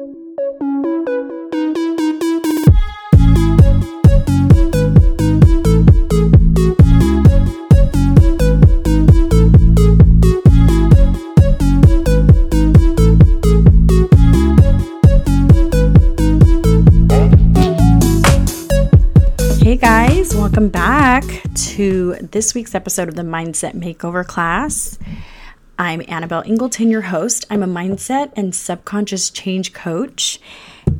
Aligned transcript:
Hey 0.00 0.06
guys, 19.76 20.34
welcome 20.34 20.70
back 20.70 21.24
to 21.54 22.14
this 22.22 22.54
week's 22.54 22.74
episode 22.74 23.10
of 23.10 23.16
the 23.16 23.22
Mindset 23.22 23.74
Makeover 23.74 24.26
class. 24.26 24.98
I'm 25.80 26.02
Annabelle 26.08 26.42
Ingleton, 26.44 26.90
your 26.90 27.00
host. 27.00 27.46
I'm 27.48 27.62
a 27.62 27.66
mindset 27.66 28.32
and 28.36 28.54
subconscious 28.54 29.30
change 29.30 29.72
coach 29.72 30.38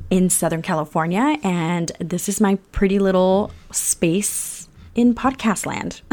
in 0.09 0.31
Southern 0.31 0.63
California, 0.63 1.37
and 1.43 1.93
this 1.99 2.31
is 2.31 2.41
my 2.41 2.55
pretty 2.73 2.99
little 2.99 3.53
space 3.73 4.71
in 4.95 5.15
podcast 5.15 5.67
land. 5.67 6.01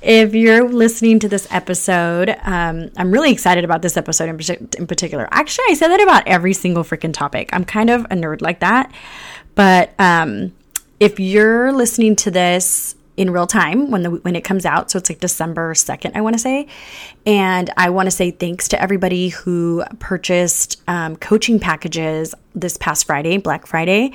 if 0.00 0.34
you're 0.34 0.66
listening 0.66 1.18
to 1.18 1.28
this 1.28 1.46
episode, 1.50 2.34
um, 2.44 2.90
I'm 2.96 3.10
really 3.10 3.32
excited 3.32 3.64
about 3.64 3.82
this 3.82 3.98
episode 3.98 4.30
in, 4.30 4.68
in 4.78 4.86
particular. 4.86 5.28
Actually, 5.30 5.66
I 5.68 5.74
say 5.74 5.88
that 5.88 6.00
about 6.00 6.26
every 6.26 6.54
single 6.54 6.84
freaking 6.84 7.12
topic. 7.12 7.50
I'm 7.52 7.66
kind 7.66 7.90
of 7.90 8.06
a 8.06 8.14
nerd 8.14 8.40
like 8.40 8.60
that, 8.60 8.90
but 9.54 9.92
um, 9.98 10.54
if 11.00 11.20
you're 11.20 11.70
listening 11.70 12.16
to 12.16 12.30
this 12.30 12.96
in 13.16 13.30
real 13.30 13.46
time 13.46 13.90
when 13.90 14.02
the 14.02 14.10
when 14.10 14.36
it 14.36 14.44
comes 14.44 14.66
out. 14.66 14.90
So 14.90 14.98
it's 14.98 15.10
like 15.10 15.20
december 15.20 15.74
2nd 15.74 16.12
i 16.14 16.20
want 16.20 16.34
to 16.34 16.38
say. 16.38 16.66
And 17.24 17.70
i 17.76 17.90
want 17.90 18.06
to 18.06 18.10
say 18.10 18.30
thanks 18.30 18.68
to 18.68 18.80
everybody 18.80 19.28
who 19.28 19.84
purchased 19.98 20.82
um, 20.88 21.16
coaching 21.16 21.58
packages 21.58 22.34
this 22.54 22.76
past 22.76 23.06
friday 23.06 23.38
black 23.38 23.66
friday. 23.66 24.12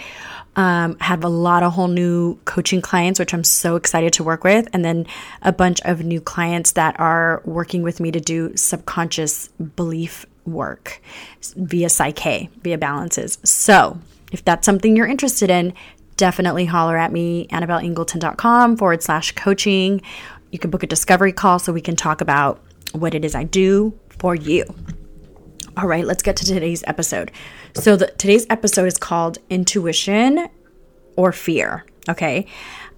Um, 0.57 0.99
have 0.99 1.23
a 1.23 1.29
lot 1.29 1.63
of 1.63 1.71
whole 1.71 1.87
new 1.87 2.37
coaching 2.43 2.81
clients 2.81 3.19
which 3.19 3.33
i'm 3.33 3.45
so 3.45 3.77
excited 3.77 4.11
to 4.13 4.23
work 4.25 4.43
with 4.43 4.67
and 4.73 4.83
then 4.83 5.07
a 5.41 5.53
bunch 5.53 5.79
of 5.85 6.03
new 6.03 6.19
clients 6.19 6.73
that 6.73 6.99
are 6.99 7.41
working 7.45 7.83
with 7.83 8.01
me 8.01 8.11
to 8.11 8.19
do 8.19 8.57
subconscious 8.57 9.47
belief 9.47 10.25
work 10.45 11.01
via 11.55 11.87
PSYCH-K 11.87 12.49
via 12.63 12.77
balances. 12.77 13.37
So 13.43 13.99
if 14.31 14.43
that's 14.43 14.65
something 14.65 14.95
you're 14.95 15.07
interested 15.07 15.49
in 15.49 15.73
definitely 16.21 16.65
holler 16.65 16.95
at 16.97 17.11
me, 17.11 17.47
annabelleingleton.com 17.47 18.77
forward 18.77 19.01
slash 19.01 19.31
coaching. 19.31 20.03
You 20.51 20.59
can 20.59 20.69
book 20.69 20.83
a 20.83 20.87
discovery 20.87 21.33
call 21.33 21.57
so 21.57 21.73
we 21.73 21.81
can 21.81 21.95
talk 21.95 22.21
about 22.21 22.61
what 22.91 23.15
it 23.15 23.25
is 23.25 23.33
I 23.33 23.43
do 23.43 23.97
for 24.19 24.35
you. 24.35 24.65
All 25.75 25.87
right, 25.87 26.05
let's 26.05 26.21
get 26.21 26.35
to 26.35 26.45
today's 26.45 26.83
episode. 26.85 27.31
So, 27.73 27.95
the, 27.95 28.05
today's 28.19 28.45
episode 28.51 28.85
is 28.85 28.99
called 28.99 29.39
Intuition 29.49 30.47
or 31.15 31.31
Fear. 31.31 31.87
Okay. 32.07 32.45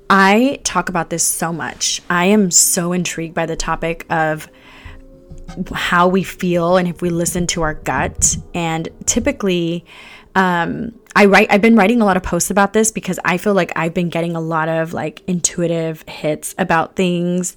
I 0.09 0.59
talk 0.65 0.89
about 0.89 1.09
this 1.09 1.25
so 1.25 1.53
much. 1.53 2.01
I 2.09 2.25
am 2.25 2.51
so 2.51 2.91
intrigued 2.91 3.35
by 3.35 3.45
the 3.45 3.55
topic 3.55 4.05
of 4.09 4.49
how 5.73 6.07
we 6.07 6.23
feel 6.23 6.77
and 6.77 6.87
if 6.87 7.01
we 7.01 7.09
listen 7.09 7.47
to 7.47 7.61
our 7.61 7.75
gut. 7.75 8.37
And 8.53 8.89
typically, 9.05 9.85
um, 10.35 10.93
I 11.15 11.25
write 11.25 11.47
I've 11.51 11.61
been 11.61 11.75
writing 11.75 12.01
a 12.01 12.05
lot 12.05 12.17
of 12.17 12.23
posts 12.23 12.49
about 12.49 12.73
this 12.73 12.91
because 12.91 13.19
I 13.23 13.37
feel 13.37 13.53
like 13.53 13.71
I've 13.75 13.93
been 13.93 14.09
getting 14.09 14.35
a 14.35 14.41
lot 14.41 14.67
of 14.67 14.93
like 14.93 15.21
intuitive 15.27 16.03
hits 16.07 16.55
about 16.57 16.95
things, 16.95 17.55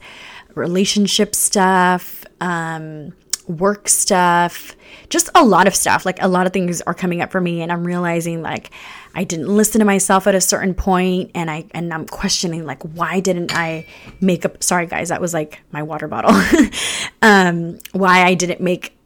relationship 0.54 1.34
stuff, 1.34 2.24
um, 2.40 3.12
work 3.48 3.88
stuff, 3.88 4.76
just 5.08 5.28
a 5.34 5.44
lot 5.44 5.66
of 5.66 5.74
stuff. 5.74 6.04
Like 6.04 6.22
a 6.22 6.28
lot 6.28 6.46
of 6.46 6.52
things 6.52 6.80
are 6.82 6.94
coming 6.94 7.20
up 7.20 7.30
for 7.30 7.40
me 7.40 7.62
and 7.62 7.70
I'm 7.70 7.84
realizing 7.84 8.42
like 8.42 8.70
I 9.14 9.24
didn't 9.24 9.48
listen 9.48 9.78
to 9.78 9.84
myself 9.84 10.26
at 10.26 10.34
a 10.34 10.40
certain 10.40 10.74
point 10.74 11.30
and 11.34 11.50
I 11.50 11.64
and 11.72 11.92
I'm 11.92 12.06
questioning 12.06 12.64
like 12.64 12.82
why 12.82 13.20
didn't 13.20 13.56
I 13.56 13.86
make 14.20 14.44
up 14.44 14.62
sorry 14.62 14.86
guys, 14.86 15.08
that 15.10 15.20
was 15.20 15.32
like 15.32 15.60
my 15.70 15.82
water 15.82 16.08
bottle. 16.08 16.32
um 17.22 17.78
why 17.92 18.24
I 18.24 18.34
didn't 18.34 18.60
make 18.60 18.96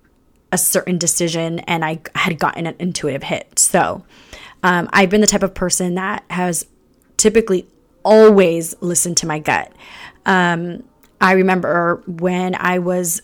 a 0.53 0.59
certain 0.59 0.98
decision 0.98 1.60
and 1.60 1.84
I 1.84 2.00
had 2.14 2.38
gotten 2.38 2.66
an 2.66 2.76
intuitive 2.78 3.22
hit. 3.22 3.59
So, 3.59 4.04
um, 4.62 4.88
I've 4.93 5.10
been 5.10 5.20
the 5.20 5.26
type 5.26 5.43
of 5.43 5.54
person 5.54 5.94
that 5.94 6.25
has 6.28 6.66
typically 7.16 7.66
always 8.03 8.75
listened 8.81 9.16
to 9.19 9.26
my 9.26 9.38
gut. 9.38 9.72
Um, 10.26 10.84
I 11.20 11.32
remember 11.32 12.03
when 12.06 12.54
I 12.54 12.78
was 12.78 13.22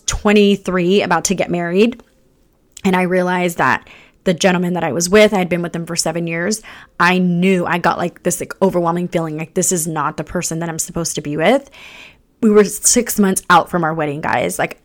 23, 0.00 1.02
about 1.02 1.24
to 1.26 1.34
get 1.34 1.50
married, 1.50 2.02
and 2.84 2.96
I 2.96 3.02
realized 3.02 3.58
that 3.58 3.88
the 4.24 4.34
gentleman 4.34 4.74
that 4.74 4.84
I 4.84 4.92
was 4.92 5.08
with, 5.08 5.34
I 5.34 5.38
had 5.38 5.48
been 5.48 5.62
with 5.62 5.74
him 5.74 5.86
for 5.86 5.96
seven 5.96 6.26
years. 6.26 6.62
I 7.00 7.18
knew 7.18 7.66
I 7.66 7.78
got 7.78 7.98
like 7.98 8.22
this 8.22 8.40
like 8.40 8.60
overwhelming 8.62 9.08
feeling 9.08 9.36
like 9.36 9.54
this 9.54 9.72
is 9.72 9.86
not 9.86 10.16
the 10.16 10.24
person 10.24 10.60
that 10.60 10.68
I'm 10.68 10.78
supposed 10.78 11.14
to 11.16 11.20
be 11.20 11.36
with. 11.36 11.70
We 12.40 12.50
were 12.50 12.64
six 12.64 13.18
months 13.18 13.42
out 13.50 13.68
from 13.68 13.84
our 13.84 13.94
wedding, 13.94 14.20
guys. 14.20 14.58
Like 14.58 14.80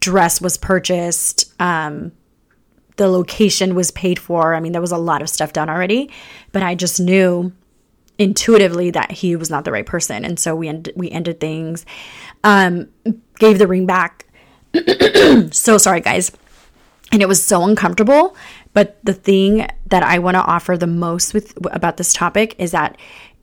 dress 0.00 0.40
was 0.40 0.58
purchased. 0.58 1.52
Um, 1.60 2.12
the 2.96 3.08
location 3.08 3.74
was 3.74 3.90
paid 3.90 4.18
for. 4.18 4.54
I 4.54 4.60
mean, 4.60 4.72
there 4.72 4.80
was 4.80 4.92
a 4.92 4.98
lot 4.98 5.22
of 5.22 5.28
stuff 5.28 5.52
done 5.52 5.68
already, 5.68 6.10
but 6.52 6.62
I 6.62 6.74
just 6.74 6.98
knew 6.98 7.52
intuitively 8.18 8.90
that 8.90 9.10
he 9.10 9.36
was 9.36 9.50
not 9.50 9.64
the 9.64 9.72
right 9.72 9.86
person, 9.86 10.24
and 10.24 10.38
so 10.38 10.56
we 10.56 10.68
ended 10.68 10.94
we 10.96 11.10
ended 11.10 11.38
things. 11.38 11.84
Um, 12.42 12.88
gave 13.38 13.58
the 13.58 13.66
ring 13.66 13.86
back. 13.86 14.25
so 15.52 15.78
sorry, 15.78 16.00
guys, 16.00 16.32
and 17.12 17.22
it 17.22 17.28
was 17.28 17.42
so 17.42 17.64
uncomfortable. 17.64 18.36
But 18.72 18.98
the 19.04 19.14
thing 19.14 19.66
that 19.86 20.02
I 20.02 20.18
want 20.18 20.34
to 20.34 20.42
offer 20.42 20.76
the 20.76 20.86
most 20.86 21.32
with 21.32 21.56
about 21.74 21.96
this 21.96 22.12
topic 22.12 22.54
is 22.58 22.72
that 22.72 22.98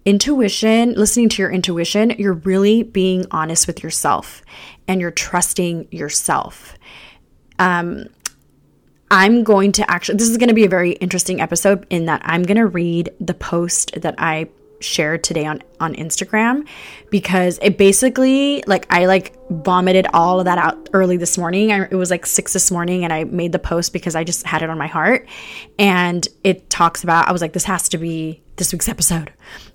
intuition, 0.06 0.94
listening 0.94 1.30
to 1.30 1.42
your 1.42 1.52
intuition, 1.52 2.12
you're 2.18 2.34
really 2.34 2.84
being 2.84 3.26
honest 3.32 3.68
with 3.68 3.82
yourself 3.82 4.44
and 4.88 5.02
you're 5.02 5.12
trusting 5.12 5.88
yourself. 5.92 6.78
Um, 7.58 8.08
I'm 9.10 9.44
going 9.44 9.72
to 9.74 9.90
actually, 9.90 10.18
this 10.18 10.30
is 10.30 10.38
going 10.38 10.50
to 10.50 10.56
be 10.56 10.66
a 10.66 10.70
very 10.70 10.94
interesting 10.94 11.40
episode 11.40 11.86
in 11.90 12.06
that 12.06 12.22
I'm 12.26 12.44
going 12.44 12.58
to 12.58 12.68
read 12.68 13.12
the 13.20 13.34
post 13.34 14.02
that 14.02 14.16
I 14.18 14.50
shared 14.84 15.24
today 15.24 15.46
on 15.46 15.62
on 15.80 15.96
Instagram 15.96 16.68
because 17.10 17.60
it 17.62 17.78
basically 17.78 18.64
like 18.68 18.86
I 18.90 19.06
like 19.06 19.36
vomited 19.50 20.08
all 20.14 20.40
of 20.40 20.46
that 20.46 20.58
out 20.58 20.90
early 20.94 21.18
this 21.18 21.38
morning. 21.38 21.72
I, 21.72 21.84
it 21.84 21.94
was 21.94 22.12
like 22.12 22.26
6 22.26 22.54
this 22.54 22.72
morning 22.72 23.04
and 23.04 23.12
I 23.12 23.24
made 23.26 23.52
the 23.52 23.60
post 23.60 23.94
because 23.94 24.16
I 24.16 24.24
just 24.24 24.46
had 24.46 24.62
it 24.62 24.70
on 24.70 24.78
my 24.78 24.88
heart 24.88 25.28
and 25.80 26.28
it 26.44 26.70
talks 26.70 27.04
about 27.04 27.28
I 27.28 27.32
was 27.32 27.42
like 27.42 27.54
this 27.54 27.66
has 27.66 27.90
to 27.90 27.98
be 27.98 28.43
this 28.56 28.72
week's 28.72 28.90
episode. 28.90 29.34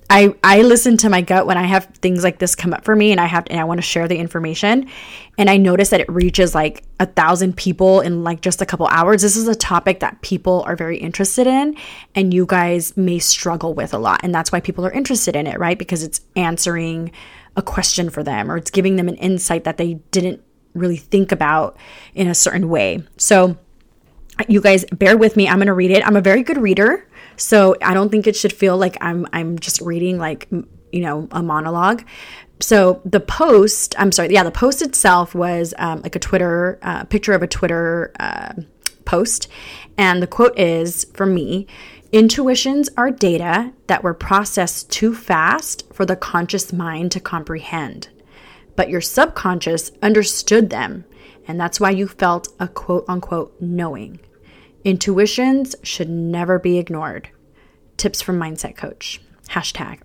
I 0.09 0.33
I 0.43 0.63
listen 0.63 0.97
to 0.97 1.09
my 1.09 1.21
gut 1.21 1.45
when 1.45 1.57
I 1.57 1.63
have 1.63 1.85
things 2.01 2.23
like 2.23 2.39
this 2.39 2.55
come 2.55 2.73
up 2.73 2.83
for 2.83 2.95
me 2.95 3.11
and 3.11 3.21
I 3.21 3.25
have 3.25 3.45
and 3.49 3.59
I 3.59 3.63
want 3.63 3.77
to 3.77 3.83
share 3.83 4.07
the 4.07 4.17
information 4.17 4.89
and 5.37 5.49
I 5.49 5.57
notice 5.57 5.89
that 5.89 6.01
it 6.01 6.09
reaches 6.09 6.55
like 6.55 6.83
a 6.99 7.05
thousand 7.05 7.57
people 7.57 8.01
in 8.01 8.23
like 8.23 8.41
just 8.41 8.61
a 8.61 8.65
couple 8.65 8.87
hours. 8.87 9.21
This 9.21 9.35
is 9.35 9.47
a 9.47 9.55
topic 9.55 9.99
that 9.99 10.21
people 10.21 10.63
are 10.65 10.75
very 10.75 10.97
interested 10.97 11.45
in 11.45 11.75
and 12.15 12.33
you 12.33 12.45
guys 12.47 12.97
may 12.97 13.19
struggle 13.19 13.73
with 13.73 13.93
a 13.93 13.99
lot 13.99 14.21
and 14.23 14.33
that's 14.33 14.51
why 14.51 14.59
people 14.59 14.85
are 14.85 14.91
interested 14.91 15.35
in 15.35 15.45
it, 15.45 15.59
right? 15.59 15.77
Because 15.77 16.01
it's 16.01 16.21
answering 16.35 17.11
a 17.55 17.61
question 17.61 18.09
for 18.09 18.23
them 18.23 18.49
or 18.49 18.57
it's 18.57 18.71
giving 18.71 18.95
them 18.95 19.07
an 19.09 19.15
insight 19.15 19.63
that 19.65 19.77
they 19.77 19.95
didn't 20.11 20.41
really 20.73 20.97
think 20.97 21.31
about 21.31 21.77
in 22.15 22.27
a 22.27 22.35
certain 22.35 22.69
way. 22.69 23.03
So 23.17 23.57
you 24.47 24.61
guys 24.61 24.85
bear 24.85 25.17
with 25.17 25.35
me. 25.35 25.47
I'm 25.47 25.57
going 25.57 25.67
to 25.67 25.73
read 25.73 25.91
it. 25.91 26.05
I'm 26.07 26.15
a 26.15 26.21
very 26.21 26.43
good 26.43 26.57
reader. 26.57 27.05
So 27.39 27.75
I 27.81 27.93
don't 27.93 28.09
think 28.09 28.27
it 28.27 28.35
should 28.35 28.53
feel 28.53 28.77
like 28.77 28.97
I'm 29.01 29.25
I'm 29.33 29.57
just 29.59 29.81
reading 29.81 30.17
like 30.17 30.47
you 30.51 31.01
know 31.01 31.27
a 31.31 31.41
monologue. 31.41 32.03
So 32.61 33.01
the 33.05 33.21
post, 33.21 33.95
I'm 33.97 34.11
sorry, 34.11 34.33
yeah, 34.33 34.43
the 34.43 34.51
post 34.51 34.81
itself 34.81 35.33
was 35.33 35.73
um, 35.77 36.01
like 36.01 36.17
a 36.17 36.19
Twitter 36.19 36.77
uh, 36.81 37.05
picture 37.05 37.31
of 37.31 37.41
a 37.41 37.47
Twitter 37.47 38.11
uh, 38.19 38.53
post, 39.05 39.47
and 39.97 40.21
the 40.21 40.27
quote 40.27 40.59
is 40.59 41.05
from 41.13 41.33
me. 41.33 41.67
Intuitions 42.11 42.89
are 42.97 43.11
data 43.11 43.71
that 43.87 44.03
were 44.03 44.13
processed 44.13 44.91
too 44.91 45.15
fast 45.15 45.85
for 45.93 46.05
the 46.05 46.15
conscious 46.15 46.73
mind 46.73 47.11
to 47.13 47.19
comprehend. 47.19 48.09
But 48.75 48.89
your 48.89 49.01
subconscious 49.01 49.91
understood 50.01 50.69
them, 50.69 51.05
and 51.47 51.59
that's 51.59 51.79
why 51.79 51.91
you 51.91 52.07
felt 52.07 52.49
a 52.59 52.67
quote 52.67 53.05
unquote 53.07 53.55
knowing. 53.61 54.19
Intuitions 54.83 55.75
should 55.83 56.09
never 56.09 56.57
be 56.57 56.77
ignored. 56.77 57.29
Tips 57.99 58.21
from 58.21 58.39
Mindset 58.39 58.75
Coach. 58.75 59.21
Hashtag. 59.49 59.99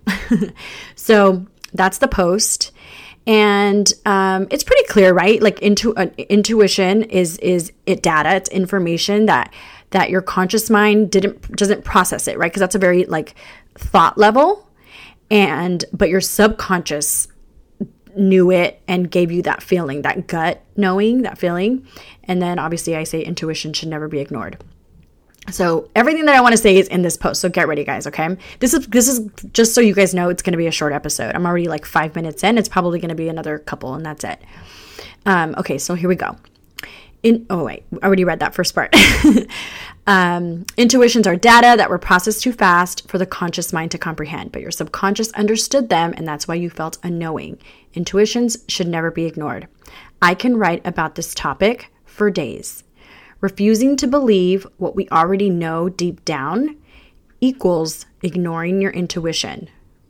so 0.95 1.45
that's 1.73 1.97
the 1.97 2.07
post. 2.07 2.71
And 3.27 3.91
um, 4.05 4.47
it's 4.51 4.63
pretty 4.63 4.85
clear, 4.87 5.13
right? 5.13 5.41
Like 5.41 5.61
intu- 5.61 5.95
uh, 5.95 6.07
intuition 6.29 7.03
is 7.03 7.37
is 7.39 7.71
it 7.85 8.03
data, 8.03 8.35
it's 8.35 8.49
information 8.49 9.25
that 9.25 9.51
that 9.91 10.09
your 10.09 10.21
conscious 10.21 10.69
mind 10.69 11.09
didn't 11.09 11.55
doesn't 11.55 11.83
process 11.83 12.27
it, 12.27 12.37
right? 12.37 12.51
Because 12.51 12.59
that's 12.59 12.75
a 12.75 12.79
very 12.79 13.05
like 13.05 13.33
thought 13.75 14.17
level, 14.17 14.69
and 15.31 15.83
but 15.91 16.09
your 16.09 16.21
subconscious 16.21 17.27
knew 18.15 18.51
it 18.51 18.81
and 18.87 19.09
gave 19.11 19.31
you 19.31 19.41
that 19.41 19.61
feeling, 19.61 20.03
that 20.03 20.27
gut 20.27 20.63
knowing, 20.77 21.23
that 21.23 21.37
feeling. 21.37 21.85
And 22.23 22.41
then 22.41 22.59
obviously, 22.59 22.95
I 22.95 23.03
say 23.03 23.21
intuition 23.21 23.73
should 23.73 23.89
never 23.89 24.07
be 24.07 24.19
ignored. 24.19 24.63
So 25.51 25.89
everything 25.95 26.25
that 26.25 26.35
I 26.35 26.41
want 26.41 26.53
to 26.53 26.57
say 26.57 26.77
is 26.77 26.87
in 26.87 27.01
this 27.01 27.17
post. 27.17 27.41
So 27.41 27.49
get 27.49 27.67
ready, 27.67 27.83
guys. 27.83 28.07
Okay. 28.07 28.35
This 28.59 28.73
is 28.73 28.87
this 28.87 29.07
is 29.07 29.29
just 29.53 29.73
so 29.73 29.81
you 29.81 29.93
guys 29.93 30.13
know 30.13 30.29
it's 30.29 30.41
going 30.41 30.53
to 30.53 30.57
be 30.57 30.67
a 30.67 30.71
short 30.71 30.93
episode. 30.93 31.35
I'm 31.35 31.45
already 31.45 31.67
like 31.67 31.85
five 31.85 32.15
minutes 32.15 32.43
in. 32.43 32.57
It's 32.57 32.69
probably 32.69 32.99
going 32.99 33.09
to 33.09 33.15
be 33.15 33.29
another 33.29 33.59
couple, 33.59 33.93
and 33.93 34.05
that's 34.05 34.23
it. 34.23 34.41
Um, 35.25 35.55
okay, 35.57 35.77
so 35.77 35.95
here 35.95 36.09
we 36.09 36.15
go. 36.15 36.35
In 37.21 37.45
oh 37.49 37.63
wait, 37.63 37.83
I 38.01 38.05
already 38.05 38.23
read 38.23 38.39
that 38.39 38.55
first 38.55 38.73
part. 38.75 38.95
um, 40.07 40.65
intuitions 40.77 41.27
are 41.27 41.35
data 41.35 41.75
that 41.77 41.89
were 41.89 41.97
processed 41.97 42.41
too 42.41 42.53
fast 42.53 43.09
for 43.09 43.17
the 43.17 43.25
conscious 43.25 43.73
mind 43.73 43.91
to 43.91 43.97
comprehend, 43.97 44.51
but 44.51 44.61
your 44.61 44.71
subconscious 44.71 45.31
understood 45.33 45.89
them, 45.89 46.13
and 46.17 46.27
that's 46.27 46.47
why 46.47 46.55
you 46.55 46.69
felt 46.69 46.97
unknowing. 47.03 47.57
Intuitions 47.93 48.57
should 48.67 48.87
never 48.87 49.11
be 49.11 49.25
ignored. 49.25 49.67
I 50.21 50.33
can 50.35 50.57
write 50.57 50.85
about 50.85 51.15
this 51.15 51.33
topic 51.33 51.91
for 52.05 52.29
days. 52.29 52.84
Refusing 53.45 53.95
to 53.97 54.07
believe 54.07 54.65
what 54.77 54.95
we 54.95 55.07
already 55.09 55.51
know 55.51 55.87
deep 55.87 56.25
down 56.25 56.77
equals 57.39 58.07
ignoring 58.23 58.81
your 58.81 58.89
intuition. 58.89 59.69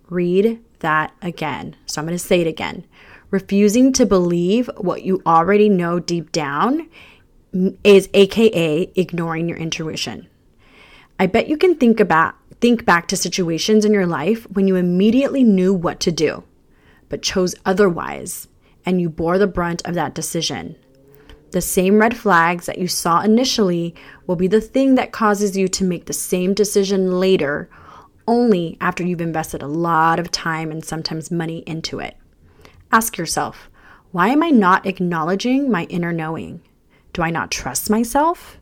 Read 0.10 0.64
that 0.80 1.14
again. 1.22 1.76
So 1.86 2.00
I'm 2.00 2.08
going 2.08 2.18
to 2.18 2.24
say 2.24 2.40
it 2.40 2.48
again. 2.48 2.86
Refusing 3.32 3.92
to 3.92 4.06
believe 4.06 4.70
what 4.78 5.04
you 5.04 5.22
already 5.26 5.68
know 5.68 6.00
deep 6.00 6.32
down 6.32 6.88
is 7.84 8.08
aka 8.14 8.90
ignoring 8.96 9.50
your 9.50 9.58
intuition. 9.58 10.30
I 11.20 11.28
bet 11.28 11.50
you 11.50 11.58
can 11.58 11.76
think 11.76 12.00
about 12.00 12.36
think 12.62 12.86
back 12.86 13.10
to 13.10 13.18
situations 13.18 13.84
in 13.84 13.92
your 13.92 14.08
life 14.08 14.50
when 14.50 14.66
you 14.66 14.78
immediately 14.78 15.44
knew 15.44 15.74
what 15.74 16.00
to 16.00 16.12
do 16.14 16.46
but 17.10 17.22
chose 17.22 17.54
otherwise 17.66 18.48
and 18.86 19.02
you 19.02 19.10
bore 19.10 19.38
the 19.38 19.46
brunt 19.46 19.82
of 19.86 19.94
that 19.96 20.16
decision. 20.16 20.78
The 21.56 21.62
same 21.62 22.00
red 22.00 22.18
flags 22.18 22.66
that 22.66 22.80
you 22.80 22.90
saw 22.90 23.22
initially 23.22 23.96
will 24.28 24.36
be 24.36 24.50
the 24.50 24.60
thing 24.60 24.96
that 24.96 25.14
causes 25.14 25.56
you 25.56 25.70
to 25.70 25.86
make 25.86 26.04
the 26.04 26.12
same 26.12 26.54
decision 26.54 27.18
later, 27.18 27.70
only 28.28 28.78
after 28.82 29.06
you've 29.06 29.22
invested 29.22 29.62
a 29.62 29.68
lot 29.68 30.20
of 30.20 30.32
time 30.32 30.70
and 30.70 30.84
sometimes 30.84 31.32
money 31.32 31.60
into 31.60 32.00
it. 32.00 32.18
Ask 32.92 33.18
yourself, 33.18 33.70
why 34.12 34.28
am 34.28 34.44
I 34.44 34.50
not 34.50 34.86
acknowledging 34.86 35.72
my 35.72 35.86
inner 35.86 36.12
knowing? 36.12 36.60
Do 37.14 37.22
I 37.22 37.30
not 37.30 37.52
trust 37.52 37.90
myself? 37.90 38.60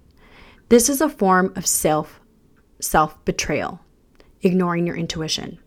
This 0.69 0.88
is 0.88 1.01
a 1.01 1.10
form 1.10 1.51
of 1.56 1.66
self 1.66 2.22
self 2.80 3.25
betrayal, 3.25 3.80
ignoring 4.44 4.86
your 4.86 4.98
intuition. 4.98 5.57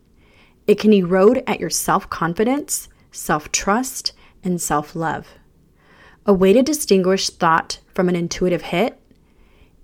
It 0.69 0.79
can 0.79 0.93
erode 0.93 1.43
at 1.49 1.59
your 1.59 1.71
self 1.71 2.09
confidence, 2.09 2.89
self 3.11 3.51
trust, 3.51 4.13
and 4.45 4.63
self 4.63 4.95
love. 4.95 5.27
A 6.29 6.35
way 6.35 6.53
to 6.53 6.63
distinguish 6.63 7.31
thought 7.31 7.79
from 7.95 8.09
an 8.09 8.17
intuitive 8.17 8.63
hit 8.63 9.01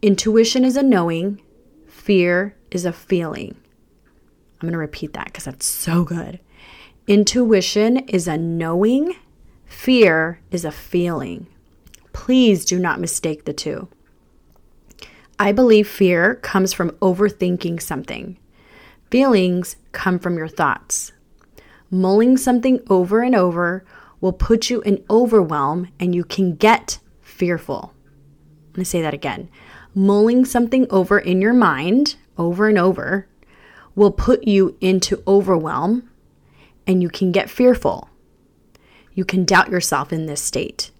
intuition 0.03 0.65
is 0.65 0.77
a 0.77 0.83
knowing, 0.83 1.41
fear 1.87 2.57
is 2.73 2.85
a 2.85 2.93
feeling. 2.93 3.55
I'm 4.61 4.69
going 4.69 4.73
to 4.73 4.79
repeat 4.79 5.13
that 5.13 5.27
because 5.27 5.45
that's 5.45 5.65
so 5.65 6.03
good. 6.03 6.41
Intuition 7.07 7.99
is 8.09 8.27
a 8.27 8.37
knowing, 8.37 9.15
fear 9.67 10.41
is 10.51 10.65
a 10.65 10.73
feeling. 10.73 11.47
Please 12.13 12.65
do 12.65 12.81
not 12.81 12.99
mistake 12.99 13.45
the 13.45 13.53
two. 13.53 13.87
I 15.39 15.53
believe 15.53 15.89
fear 15.89 16.35
comes 16.35 16.73
from 16.73 16.91
overthinking 16.91 17.81
something. 17.81 18.37
Feelings 19.13 19.77
come 19.93 20.19
from 20.19 20.37
your 20.37 20.49
thoughts. 20.49 21.13
Mulling 21.89 22.37
something 22.37 22.81
over 22.91 23.23
and 23.23 23.37
over 23.37 23.85
will 24.23 24.33
put 24.33 24.71
you 24.71 24.81
in 24.83 25.05
overwhelm 25.11 25.89
and 26.01 26.15
you 26.15 26.25
can 26.25 26.55
get 26.55 26.99
fearful. 27.21 27.93
Let 28.71 28.79
me 28.79 28.85
say 28.85 29.03
that 29.03 29.13
again. 29.13 29.51
Mulling 29.95 30.47
something 30.47 30.87
over 30.89 31.19
in 31.19 31.43
your 31.43 31.53
mind 31.53 32.15
over 32.39 32.69
and 32.69 32.79
over 32.79 33.27
will 33.95 34.13
put 34.13 34.45
you 34.45 34.79
into 34.81 35.23
overwhelm 35.27 36.09
and 36.87 37.03
you 37.03 37.11
can 37.11 37.33
get 37.33 37.51
fearful. 37.51 38.09
You 39.13 39.25
can 39.27 39.45
doubt 39.45 39.71
yourself 39.71 40.13
in 40.13 40.25
this 40.25 40.41
state. 40.41 40.93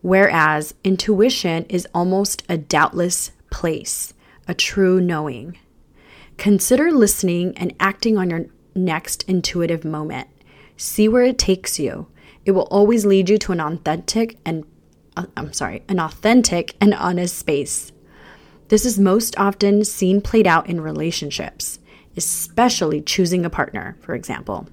Whereas 0.00 0.74
intuition 0.82 1.64
is 1.66 1.86
almost 1.94 2.42
a 2.48 2.58
doubtless 2.58 3.30
place, 3.50 4.14
a 4.48 4.54
true 4.54 5.00
knowing. 5.00 5.58
Consider 6.38 6.90
listening 6.90 7.56
and 7.56 7.74
acting 7.78 8.18
on 8.18 8.30
your 8.30 8.46
next 8.74 9.22
intuitive 9.24 9.84
moment. 9.84 10.28
See 10.76 11.08
where 11.08 11.22
it 11.22 11.38
takes 11.38 11.78
you. 11.78 12.08
It 12.44 12.52
will 12.52 12.68
always 12.70 13.06
lead 13.06 13.28
you 13.28 13.38
to 13.38 13.52
an 13.52 13.60
authentic 13.60 14.38
and 14.44 14.64
uh, 15.16 15.26
I'm 15.36 15.52
sorry, 15.52 15.82
an 15.88 16.00
authentic 16.00 16.74
and 16.80 16.94
honest 16.94 17.38
space. 17.38 17.92
This 18.68 18.84
is 18.84 18.98
most 18.98 19.38
often 19.38 19.84
seen 19.84 20.20
played 20.20 20.46
out 20.46 20.68
in 20.68 20.80
relationships, 20.80 21.78
especially 22.16 23.00
choosing 23.00 23.44
a 23.44 23.50
partner, 23.50 23.96
for 24.00 24.14
example. 24.14 24.66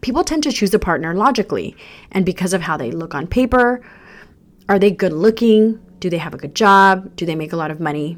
People 0.00 0.24
tend 0.24 0.42
to 0.44 0.52
choose 0.52 0.72
a 0.74 0.78
partner 0.78 1.14
logically 1.14 1.76
and 2.12 2.24
because 2.26 2.52
of 2.52 2.62
how 2.62 2.76
they 2.76 2.90
look 2.90 3.14
on 3.14 3.26
paper. 3.26 3.82
Are 4.68 4.78
they 4.78 4.90
good 4.90 5.12
looking? 5.12 5.80
Do 5.98 6.08
they 6.08 6.18
have 6.18 6.32
a 6.32 6.38
good 6.38 6.54
job? 6.54 7.14
Do 7.16 7.26
they 7.26 7.34
make 7.34 7.52
a 7.52 7.56
lot 7.56 7.70
of 7.70 7.80
money? 7.80 8.16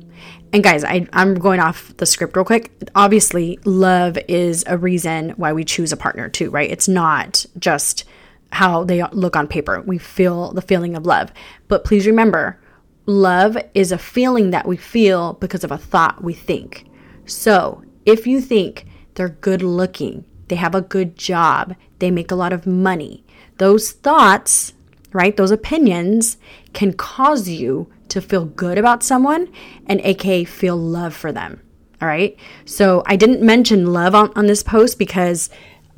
And 0.53 0.63
guys, 0.63 0.85
I, 0.85 1.09
I'm 1.13 1.35
going 1.35 1.61
off 1.61 1.97
the 1.97 2.07
script 2.07 2.37
real 2.37 2.45
quick. 2.45 2.71
Obviously, 2.95 3.59
love 3.65 4.17
is 4.29 4.65
a 4.67 4.79
reason 4.79 5.31
why 5.31 5.53
we 5.53 5.65
choose 5.65 5.93
a 5.93 5.97
partner, 5.97 6.29
too, 6.29 6.51
right? 6.51 6.71
It's 6.71 6.89
not 6.89 7.45
just 7.59 8.05
how 8.53 8.85
they 8.85 9.03
look 9.13 9.35
on 9.35 9.49
paper. 9.49 9.81
We 9.81 9.99
feel 9.99 10.53
the 10.53 10.63
feeling 10.63 10.95
of 10.95 11.07
love. 11.07 11.33
But 11.69 11.85
please 11.85 12.07
remember, 12.07 12.61
love 13.07 13.57
is 13.75 13.91
a 13.91 13.99
feeling 13.99 14.51
that 14.51 14.67
we 14.67 14.77
feel 14.77 15.35
because 15.35 15.65
of 15.65 15.73
a 15.73 15.79
thought 15.79 16.23
we 16.23 16.35
think. 16.35 16.87
So 17.25 17.83
if 18.05 18.27
you 18.27 18.41
think 18.41 18.87
they're 19.15 19.31
good 19.31 19.63
looking, 19.63 20.25
they 20.49 20.57
have 20.57 20.75
a 20.75 20.83
good 20.83 21.17
job, 21.17 21.75
they 21.99 22.11
make 22.11 22.31
a 22.31 22.37
lot 22.37 22.53
of 22.53 22.67
money, 22.67 23.25
those 23.59 23.93
thoughts, 23.93 24.75
right, 25.13 25.37
those 25.37 25.51
opinions 25.51 26.37
can 26.73 26.93
cause 26.93 27.49
you 27.49 27.91
to 28.09 28.21
feel 28.21 28.45
good 28.45 28.77
about 28.77 29.03
someone 29.03 29.51
and 29.87 30.01
aka 30.03 30.45
feel 30.45 30.77
love 30.77 31.15
for 31.15 31.33
them. 31.33 31.61
All 32.03 32.09
right. 32.09 32.37
So 32.65 33.05
I 33.07 33.15
didn't 33.15 33.43
mention 33.43 33.93
love 33.93 34.15
on, 34.15 34.33
on 34.35 34.47
this 34.47 34.65
post 34.65 34.99
because 34.99 35.49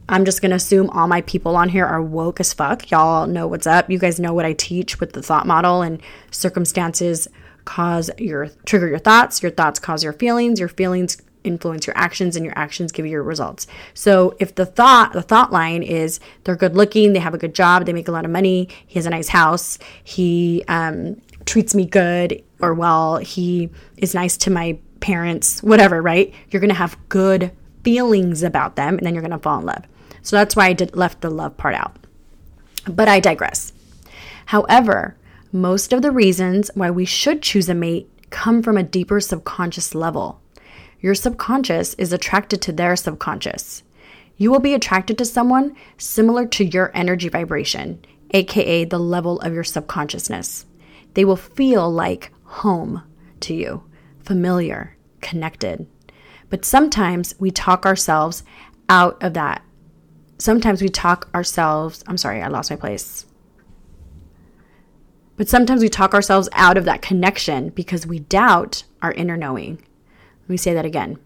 I'm 0.08 0.24
just 0.24 0.42
going 0.42 0.50
to 0.50 0.56
assume 0.56 0.90
all 0.90 1.08
my 1.08 1.22
people 1.22 1.56
on 1.56 1.70
here 1.70 1.86
are 1.86 2.02
woke 2.02 2.40
as 2.40 2.52
fuck. 2.52 2.90
Y'all 2.90 3.26
know 3.26 3.46
what's 3.46 3.66
up. 3.66 3.90
You 3.90 3.98
guys 3.98 4.20
know 4.20 4.34
what 4.34 4.44
I 4.44 4.52
teach 4.52 5.00
with 5.00 5.12
the 5.12 5.22
thought 5.22 5.46
model 5.46 5.82
and 5.82 6.00
circumstances 6.30 7.26
cause 7.64 8.10
your 8.18 8.48
trigger 8.66 8.88
your 8.88 8.98
thoughts, 8.98 9.42
your 9.42 9.50
thoughts 9.50 9.80
cause 9.80 10.04
your 10.04 10.12
feelings, 10.12 10.60
your 10.60 10.68
feelings 10.68 11.16
influence 11.44 11.86
your 11.86 11.96
actions 11.96 12.36
and 12.36 12.44
your 12.44 12.58
actions 12.58 12.92
give 12.92 13.06
you 13.06 13.12
your 13.12 13.22
results. 13.22 13.66
So 13.92 14.34
if 14.38 14.54
the 14.54 14.66
thought 14.66 15.12
the 15.12 15.22
thought 15.22 15.52
line 15.52 15.82
is 15.82 16.20
they're 16.44 16.56
good 16.56 16.76
looking, 16.76 17.12
they 17.12 17.20
have 17.20 17.34
a 17.34 17.38
good 17.38 17.54
job, 17.54 17.86
they 17.86 17.92
make 17.92 18.08
a 18.08 18.12
lot 18.12 18.24
of 18.24 18.30
money, 18.30 18.68
he 18.86 18.98
has 18.98 19.06
a 19.06 19.10
nice 19.10 19.28
house, 19.28 19.78
he 20.02 20.64
um, 20.68 21.20
treats 21.46 21.74
me 21.74 21.86
good 21.86 22.42
or 22.60 22.74
well, 22.74 23.18
he 23.18 23.70
is 23.96 24.14
nice 24.14 24.36
to 24.38 24.50
my 24.50 24.78
parents, 25.00 25.62
whatever, 25.62 26.00
right? 26.02 26.32
You're 26.50 26.60
going 26.60 26.70
to 26.70 26.74
have 26.74 26.98
good 27.08 27.52
feelings 27.84 28.42
about 28.42 28.76
them 28.76 28.96
and 28.96 29.06
then 29.06 29.14
you're 29.14 29.22
going 29.22 29.30
to 29.30 29.38
fall 29.38 29.60
in 29.60 29.66
love. 29.66 29.84
So 30.24 30.36
that's 30.36 30.56
why 30.56 30.66
I 30.66 30.72
did 30.72 30.96
left 30.96 31.20
the 31.20 31.30
love 31.30 31.56
part 31.56 31.74
out. 31.74 31.96
But 32.88 33.08
I 33.08 33.20
digress. 33.20 33.72
However, 34.46 35.16
most 35.52 35.92
of 35.92 36.02
the 36.02 36.10
reasons 36.10 36.70
why 36.74 36.90
we 36.90 37.04
should 37.04 37.42
choose 37.42 37.68
a 37.68 37.74
mate 37.74 38.10
come 38.30 38.62
from 38.62 38.76
a 38.76 38.82
deeper 38.82 39.20
subconscious 39.20 39.94
level. 39.94 40.40
Your 41.00 41.14
subconscious 41.14 41.94
is 41.94 42.12
attracted 42.12 42.62
to 42.62 42.72
their 42.72 42.96
subconscious. 42.96 43.82
You 44.36 44.50
will 44.50 44.60
be 44.60 44.74
attracted 44.74 45.18
to 45.18 45.24
someone 45.26 45.76
similar 45.98 46.46
to 46.46 46.64
your 46.64 46.90
energy 46.94 47.28
vibration, 47.28 48.02
aka 48.30 48.84
the 48.84 48.98
level 48.98 49.38
of 49.40 49.52
your 49.52 49.62
subconsciousness. 49.62 50.64
They 51.12 51.26
will 51.26 51.36
feel 51.36 51.90
like 51.90 52.32
home 52.44 53.02
to 53.40 53.54
you, 53.54 53.84
familiar, 54.20 54.96
connected. 55.20 55.86
But 56.48 56.64
sometimes 56.64 57.34
we 57.38 57.50
talk 57.50 57.84
ourselves 57.84 58.42
out 58.88 59.22
of 59.22 59.34
that 59.34 59.62
sometimes 60.38 60.82
we 60.82 60.88
talk 60.88 61.28
ourselves, 61.34 62.04
I'm 62.06 62.18
sorry, 62.18 62.42
I 62.42 62.48
lost 62.48 62.70
my 62.70 62.76
place. 62.76 63.26
But 65.36 65.48
sometimes 65.48 65.82
we 65.82 65.88
talk 65.88 66.14
ourselves 66.14 66.48
out 66.52 66.76
of 66.76 66.84
that 66.84 67.02
connection 67.02 67.70
because 67.70 68.06
we 68.06 68.20
doubt 68.20 68.84
our 69.02 69.12
inner 69.12 69.36
knowing. 69.36 69.76
Let 70.42 70.48
me 70.48 70.56
say 70.56 70.74
that 70.74 70.84
again. 70.84 71.18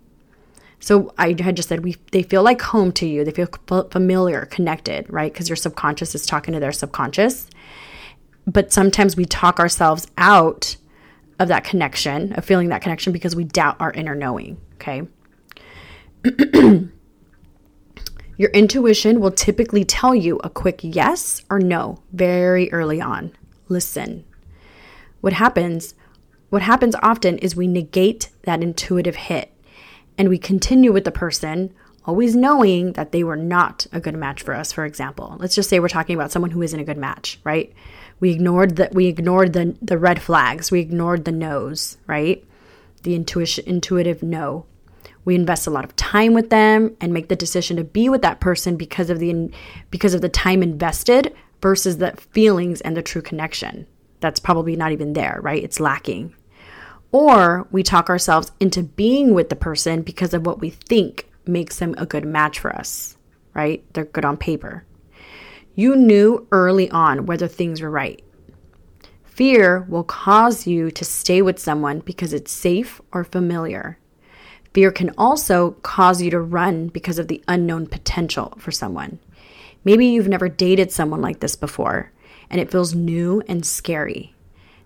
So 0.81 1.12
I 1.19 1.35
had 1.41 1.57
just 1.57 1.69
said 1.69 1.85
we 1.85 1.97
they 2.12 2.23
feel 2.23 2.43
like 2.43 2.62
home 2.62 2.93
to 2.93 3.07
you. 3.07 3.25
They 3.25 3.33
feel 3.33 3.49
familiar, 3.91 4.47
connected, 4.47 5.07
right? 5.11 5.33
Because 5.33 5.49
your 5.49 5.57
subconscious 5.57 6.15
is 6.15 6.25
talking 6.25 6.55
to 6.55 6.61
their 6.61 6.73
subconscious. 6.73 7.50
But 8.47 8.73
sometimes 8.73 9.17
we 9.17 9.25
talk 9.25 9.59
ourselves 9.59 10.07
out 10.17 10.77
of 11.38 11.49
that 11.49 11.65
connection, 11.65 12.33
of 12.35 12.45
feeling 12.45 12.69
that 12.69 12.83
connection 12.83 13.12
because 13.12 13.37
we 13.37 13.45
doubt 13.45 13.77
our 13.81 13.93
inner 13.93 14.15
knowing, 14.15 14.61
okay? 14.75 15.03
Your 18.38 18.50
intuition 18.50 19.18
will 19.18 19.33
typically 19.33 19.85
tell 19.85 20.14
you 20.14 20.40
a 20.45 20.49
quick 20.49 20.78
yes 20.85 21.42
or 21.50 21.59
no 21.59 22.04
very 22.12 22.73
early 22.73 23.00
on. 23.00 23.33
Listen. 23.68 24.25
What 25.21 25.33
happens 25.33 25.95
what 26.49 26.62
happens 26.62 26.95
often 27.02 27.37
is 27.38 27.54
we 27.54 27.66
negate 27.66 28.30
that 28.45 28.62
intuitive 28.62 29.16
hit 29.16 29.52
and 30.16 30.30
we 30.30 30.38
continue 30.38 30.92
with 30.92 31.04
the 31.04 31.11
person 31.11 31.75
always 32.07 32.35
knowing 32.35 32.92
that 32.92 33.12
they 33.12 33.23
were 33.23 33.37
not 33.37 33.87
a 33.92 34.00
good 34.00 34.14
match 34.14 34.42
for 34.42 34.54
us 34.54 34.71
for 34.71 34.87
example. 34.87 35.37
Let's 35.40 35.57
just 35.57 35.68
say 35.68 35.80
we're 35.80 35.88
talking 35.88 36.14
about 36.14 36.30
someone 36.30 36.52
who 36.52 36.62
isn't 36.62 36.80
a 36.80 36.85
good 36.85 36.97
match 36.97 37.40
right? 37.42 37.73
We 38.21 38.30
ignored 38.30 38.76
the 38.76 38.88
we 38.92 39.07
ignored 39.07 39.52
the 39.52 39.76
the 39.83 39.99
red 39.99 40.23
flags. 40.23 40.71
We 40.71 40.78
ignored 40.78 41.25
the 41.25 41.33
no's 41.33 41.99
right? 42.07 42.45
The 43.02 43.16
intuition 43.16 43.64
intuitive 43.66 44.23
no 44.23 44.64
we 45.28 45.35
invest 45.35 45.66
a 45.66 45.70
lot 45.70 45.85
of 45.85 45.94
time 45.94 46.35
with 46.35 46.50
them 46.50 46.97
and 47.00 47.12
make 47.12 47.28
the 47.28 47.37
decision 47.37 47.76
to 47.76 47.85
be 47.85 48.08
with 48.08 48.23
that 48.23 48.40
person 48.40 48.76
because 48.76 49.11
of 49.11 49.18
the 49.18 49.50
because 49.90 50.14
of 50.14 50.23
the 50.23 50.28
time 50.28 50.62
invested 50.62 51.35
versus 51.61 51.99
the 51.99 52.12
feelings 52.32 52.80
and 52.80 52.97
the 52.97 53.02
true 53.02 53.23
connection 53.23 53.87
that's 54.20 54.40
probably 54.40 54.75
not 54.75 54.90
even 54.90 55.12
there 55.12 55.38
right 55.42 55.62
it's 55.62 55.80
lacking 55.80 56.35
or 57.12 57.66
we 57.70 57.82
talk 57.82 58.11
ourselves 58.11 58.52
into 58.61 58.82
being 58.82 59.32
with 59.32 59.49
the 59.49 59.56
person 59.56 60.02
because 60.02 60.35
of 60.35 60.44
what 60.44 60.61
we 60.61 60.70
think 60.70 61.28
makes 61.47 61.78
them 61.78 61.94
a 61.97 62.06
good 62.06 62.25
match 62.25 62.58
for 62.58 62.75
us, 62.75 63.16
right? 63.54 63.82
They're 63.94 64.04
good 64.04 64.25
on 64.25 64.37
paper. 64.37 64.85
You 65.75 65.97
knew 65.97 66.47
early 66.52 66.90
on 66.90 67.26
whether 67.26 67.49
things 67.49 67.80
were 67.80 67.90
right. 67.90 68.23
Fear 69.25 69.87
will 69.88 70.04
cause 70.04 70.66
you 70.66 70.90
to 70.90 71.04
stay 71.04 71.40
with 71.40 71.58
someone 71.58 72.00
because 72.00 72.32
it's 72.32 72.52
safe 72.52 73.00
or 73.12 73.25
familiar. 73.25 73.99
Fear 74.75 74.93
can 74.93 75.11
also 75.17 75.73
cause 75.83 76.23
you 76.23 76.31
to 76.31 76.41
run 76.41 76.89
because 76.89 77.19
of 77.19 77.29
the 77.29 77.43
unknown 77.49 77.87
potential 77.87 78.55
for 78.59 78.71
someone. 78.71 79.19
Maybe 79.85 80.07
you've 80.07 80.29
never 80.29 80.49
dated 80.49 80.93
someone 80.93 81.21
like 81.21 81.41
this 81.41 81.57
before, 81.57 82.13
and 82.51 82.61
it 82.61 82.71
feels 82.71 82.95
new 82.95 83.43
and 83.49 83.65
scary. 83.65 84.35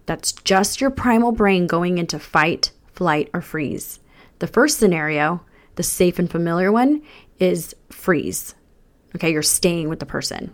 That's 0.07 0.33
just 0.33 0.81
your 0.81 0.91
primal 0.91 1.33
brain 1.33 1.67
going 1.67 1.99
into 1.99 2.19
fight, 2.19 2.73
flight, 2.93 3.31
or 3.33 3.41
freeze. 3.41 4.01
The 4.39 4.47
first 4.47 4.79
scenario, 4.79 5.43
the 5.77 5.83
safe 5.83 6.19
and 6.19 6.31
familiar 6.31 6.73
one, 6.73 7.03
is 7.39 7.75
freeze. 7.91 8.55
Okay, 9.15 9.33
you're 9.33 9.43
staying 9.43 9.89
with 9.89 9.99
the 9.99 10.07
person. 10.07 10.53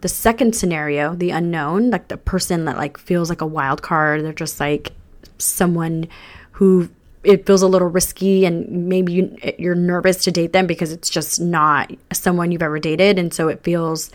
The 0.00 0.08
second 0.08 0.54
scenario, 0.54 1.14
the 1.14 1.30
unknown, 1.30 1.90
like 1.90 2.08
the 2.08 2.16
person 2.16 2.64
that 2.66 2.76
like 2.76 2.98
feels 2.98 3.28
like 3.28 3.40
a 3.40 3.46
wild 3.46 3.82
card, 3.82 4.24
they're 4.24 4.32
just 4.32 4.60
like 4.60 4.92
someone 5.38 6.08
who 6.52 6.88
it 7.24 7.46
feels 7.46 7.62
a 7.62 7.66
little 7.66 7.88
risky 7.88 8.44
and 8.44 8.88
maybe 8.88 9.12
you, 9.12 9.36
you're 9.58 9.74
nervous 9.74 10.22
to 10.24 10.30
date 10.30 10.52
them 10.52 10.66
because 10.66 10.92
it's 10.92 11.10
just 11.10 11.40
not 11.40 11.90
someone 12.12 12.52
you've 12.52 12.62
ever 12.62 12.78
dated 12.78 13.18
and 13.18 13.34
so 13.34 13.48
it 13.48 13.62
feels 13.62 14.10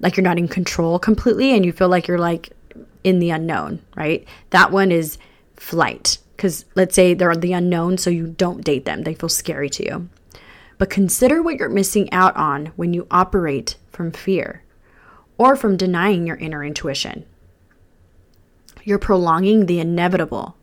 like 0.00 0.16
you're 0.16 0.24
not 0.24 0.38
in 0.38 0.48
control 0.48 0.98
completely 0.98 1.54
and 1.54 1.64
you 1.64 1.72
feel 1.72 1.88
like 1.88 2.06
you're 2.06 2.18
like 2.18 2.50
in 3.04 3.18
the 3.18 3.30
unknown, 3.30 3.80
right? 3.94 4.26
That 4.50 4.72
one 4.72 4.92
is 4.92 5.18
flight 5.56 6.18
because 6.36 6.64
let's 6.74 6.94
say 6.94 7.14
they're 7.14 7.34
the 7.34 7.54
unknown, 7.54 7.96
so 7.96 8.10
you 8.10 8.26
don't 8.26 8.64
date 8.64 8.84
them, 8.84 9.02
they 9.02 9.14
feel 9.14 9.28
scary 9.28 9.70
to 9.70 9.84
you. 9.84 10.08
But 10.78 10.90
consider 10.90 11.40
what 11.40 11.56
you're 11.56 11.70
missing 11.70 12.12
out 12.12 12.36
on 12.36 12.66
when 12.76 12.92
you 12.92 13.06
operate 13.10 13.76
from 13.90 14.12
fear 14.12 14.62
or 15.38 15.56
from 15.56 15.76
denying 15.76 16.26
your 16.26 16.36
inner 16.36 16.62
intuition. 16.62 17.24
You're 18.84 18.98
prolonging 18.98 19.66
the 19.66 19.80
inevitable. 19.80 20.55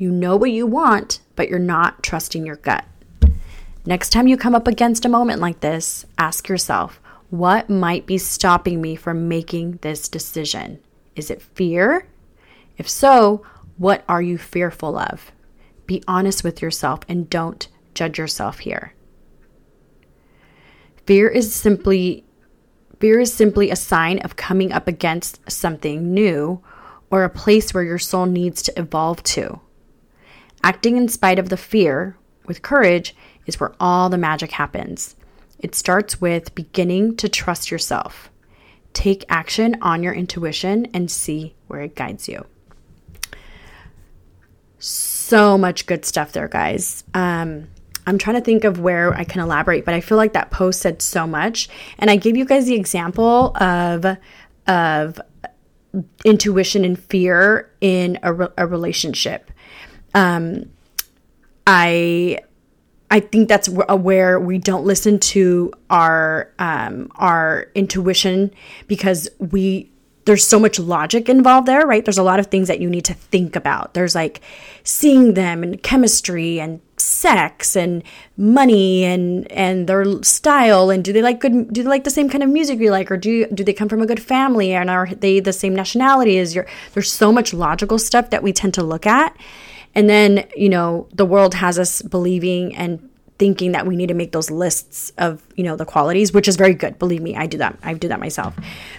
You 0.00 0.12
know 0.12 0.36
what 0.36 0.52
you 0.52 0.64
want, 0.64 1.18
but 1.34 1.48
you're 1.48 1.58
not 1.58 2.04
trusting 2.04 2.46
your 2.46 2.56
gut. 2.56 2.84
Next 3.84 4.10
time 4.10 4.28
you 4.28 4.36
come 4.36 4.54
up 4.54 4.68
against 4.68 5.04
a 5.04 5.08
moment 5.08 5.40
like 5.40 5.58
this, 5.58 6.06
ask 6.16 6.48
yourself, 6.48 7.00
what 7.30 7.68
might 7.68 8.06
be 8.06 8.16
stopping 8.16 8.80
me 8.80 8.94
from 8.94 9.26
making 9.26 9.80
this 9.82 10.08
decision? 10.08 10.78
Is 11.16 11.32
it 11.32 11.42
fear? 11.42 12.06
If 12.76 12.88
so, 12.88 13.44
what 13.76 14.04
are 14.08 14.22
you 14.22 14.38
fearful 14.38 14.96
of? 14.96 15.32
Be 15.86 16.00
honest 16.06 16.44
with 16.44 16.62
yourself 16.62 17.00
and 17.08 17.28
don't 17.28 17.66
judge 17.94 18.18
yourself 18.18 18.60
here. 18.60 18.94
Fear 21.06 21.28
is 21.28 21.52
simply 21.52 22.24
fear 23.00 23.18
is 23.18 23.32
simply 23.32 23.70
a 23.70 23.76
sign 23.76 24.20
of 24.20 24.36
coming 24.36 24.72
up 24.72 24.86
against 24.86 25.50
something 25.50 26.14
new 26.14 26.62
or 27.10 27.24
a 27.24 27.30
place 27.30 27.74
where 27.74 27.82
your 27.82 27.98
soul 27.98 28.26
needs 28.26 28.62
to 28.62 28.78
evolve 28.78 29.22
to. 29.24 29.60
Acting 30.62 30.96
in 30.96 31.08
spite 31.08 31.38
of 31.38 31.48
the 31.48 31.56
fear 31.56 32.16
with 32.46 32.62
courage 32.62 33.14
is 33.46 33.60
where 33.60 33.74
all 33.80 34.08
the 34.08 34.18
magic 34.18 34.52
happens. 34.52 35.16
It 35.58 35.74
starts 35.74 36.20
with 36.20 36.54
beginning 36.54 37.16
to 37.16 37.28
trust 37.28 37.70
yourself. 37.70 38.30
Take 38.92 39.24
action 39.28 39.76
on 39.82 40.02
your 40.02 40.12
intuition 40.12 40.86
and 40.94 41.10
see 41.10 41.54
where 41.66 41.80
it 41.80 41.94
guides 41.94 42.28
you. 42.28 42.46
So 44.78 45.58
much 45.58 45.86
good 45.86 46.04
stuff 46.04 46.32
there, 46.32 46.48
guys. 46.48 47.04
Um, 47.14 47.68
I'm 48.06 48.16
trying 48.16 48.36
to 48.36 48.42
think 48.42 48.64
of 48.64 48.80
where 48.80 49.12
I 49.12 49.24
can 49.24 49.42
elaborate, 49.42 49.84
but 49.84 49.94
I 49.94 50.00
feel 50.00 50.16
like 50.16 50.32
that 50.32 50.50
post 50.50 50.80
said 50.80 51.02
so 51.02 51.26
much. 51.26 51.68
And 51.98 52.10
I 52.10 52.16
gave 52.16 52.36
you 52.36 52.44
guys 52.44 52.66
the 52.66 52.74
example 52.74 53.56
of 53.56 54.16
of 54.66 55.20
intuition 56.24 56.84
and 56.84 56.98
fear 56.98 57.70
in 57.80 58.18
a, 58.22 58.32
re- 58.32 58.48
a 58.58 58.66
relationship. 58.66 59.50
Um, 60.14 60.70
I 61.66 62.40
I 63.10 63.20
think 63.20 63.48
that's 63.48 63.68
where 63.68 64.38
we 64.38 64.58
don't 64.58 64.84
listen 64.84 65.18
to 65.18 65.72
our 65.90 66.52
um, 66.58 67.10
our 67.16 67.68
intuition 67.74 68.50
because 68.86 69.28
we 69.38 69.90
there's 70.28 70.46
so 70.46 70.60
much 70.60 70.78
logic 70.78 71.30
involved 71.30 71.66
there, 71.66 71.86
right? 71.86 72.04
There's 72.04 72.18
a 72.18 72.22
lot 72.22 72.38
of 72.38 72.48
things 72.48 72.68
that 72.68 72.80
you 72.80 72.90
need 72.90 73.06
to 73.06 73.14
think 73.14 73.56
about. 73.56 73.94
There's 73.94 74.14
like 74.14 74.42
seeing 74.84 75.32
them 75.32 75.62
and 75.62 75.82
chemistry 75.82 76.60
and 76.60 76.82
sex 76.98 77.74
and 77.74 78.02
money 78.36 79.04
and 79.04 79.50
and 79.50 79.88
their 79.88 80.22
style 80.22 80.90
and 80.90 81.04
do 81.04 81.12
they 81.12 81.22
like 81.22 81.40
good 81.40 81.72
do 81.72 81.82
they 81.82 81.88
like 81.88 82.04
the 82.04 82.10
same 82.10 82.28
kind 82.28 82.42
of 82.42 82.50
music 82.50 82.78
you 82.80 82.90
like 82.90 83.10
or 83.10 83.16
do 83.16 83.46
do 83.46 83.62
they 83.62 83.72
come 83.72 83.88
from 83.88 84.02
a 84.02 84.06
good 84.06 84.20
family 84.20 84.72
and 84.72 84.90
are 84.90 85.06
they 85.06 85.38
the 85.38 85.52
same 85.52 85.74
nationality 85.74 86.38
as 86.38 86.56
your 86.56 86.66
there's 86.94 87.10
so 87.10 87.30
much 87.30 87.54
logical 87.54 87.98
stuff 87.98 88.30
that 88.30 88.42
we 88.42 88.52
tend 88.52 88.74
to 88.74 88.82
look 88.82 89.06
at 89.06 89.36
and 89.94 90.08
then, 90.08 90.48
you 90.56 90.68
know, 90.68 91.08
the 91.12 91.24
world 91.24 91.54
has 91.54 91.78
us 91.78 92.02
believing 92.02 92.74
and 92.76 93.08
thinking 93.38 93.72
that 93.72 93.86
we 93.86 93.96
need 93.96 94.08
to 94.08 94.14
make 94.14 94.32
those 94.32 94.50
lists 94.50 95.12
of, 95.18 95.42
you 95.54 95.62
know, 95.62 95.76
the 95.76 95.84
qualities, 95.84 96.32
which 96.32 96.48
is 96.48 96.56
very 96.56 96.74
good. 96.74 96.98
Believe 96.98 97.22
me, 97.22 97.36
I 97.36 97.46
do 97.46 97.58
that. 97.58 97.78
I 97.82 97.94
do 97.94 98.08
that 98.08 98.20
myself. 98.20 98.56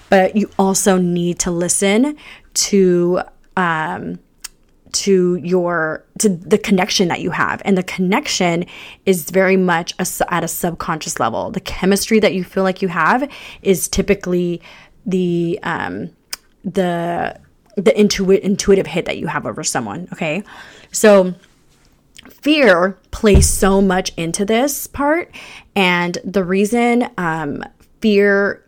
But 0.09 0.35
you 0.35 0.49
also 0.57 0.97
need 0.97 1.39
to 1.39 1.51
listen 1.51 2.17
to 2.53 3.21
um 3.57 4.19
to 4.91 5.35
your 5.35 6.03
to 6.17 6.29
the 6.29 6.57
connection 6.57 7.09
that 7.09 7.21
you 7.21 7.29
have 7.29 7.61
and 7.63 7.77
the 7.77 7.83
connection 7.83 8.65
is 9.05 9.29
very 9.29 9.57
much 9.57 9.93
a, 9.99 10.33
at 10.33 10.43
a 10.43 10.47
subconscious 10.47 11.19
level 11.19 11.51
the 11.51 11.59
chemistry 11.59 12.19
that 12.19 12.33
you 12.33 12.43
feel 12.43 12.63
like 12.63 12.81
you 12.81 12.87
have 12.87 13.29
is 13.61 13.87
typically 13.87 14.59
the 15.05 15.59
um 15.61 16.09
the 16.63 17.39
the 17.83 17.91
intuit 17.91 18.39
intuitive 18.39 18.87
hit 18.87 19.05
that 19.05 19.17
you 19.17 19.27
have 19.27 19.45
over 19.45 19.63
someone 19.63 20.07
okay? 20.13 20.43
So 20.91 21.33
fear 22.29 22.97
plays 23.11 23.49
so 23.49 23.81
much 23.81 24.11
into 24.17 24.45
this 24.45 24.87
part 24.87 25.33
and 25.75 26.17
the 26.23 26.43
reason 26.43 27.09
um, 27.17 27.63
fear 28.01 28.63